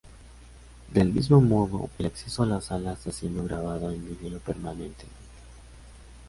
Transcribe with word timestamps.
Del 0.91 1.13
mismo 1.13 1.41
modo, 1.41 1.91
el 1.99 2.07
acceso 2.07 2.41
a 2.41 2.47
la 2.47 2.59
sala 2.61 2.93
está 2.93 3.11
siendo 3.11 3.43
grabado 3.43 3.91
en 3.91 4.03
vídeo 4.03 4.39
permanentemente. 4.39 5.05